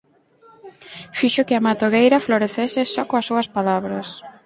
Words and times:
Fixo 1.19 1.41
que 1.47 1.55
a 1.57 1.63
matogueira 1.67 2.23
florecese 2.27 2.81
só 2.93 3.03
coas 3.09 3.27
súas 3.29 3.47
palabras! 3.57 4.07